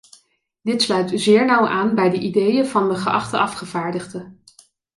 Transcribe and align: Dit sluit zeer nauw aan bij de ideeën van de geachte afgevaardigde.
Dit 0.61 0.81
sluit 0.81 1.11
zeer 1.21 1.45
nauw 1.45 1.67
aan 1.67 1.95
bij 1.95 2.09
de 2.09 2.17
ideeën 2.19 2.65
van 2.65 2.89
de 2.89 2.95
geachte 2.95 3.37
afgevaardigde. 3.37 4.35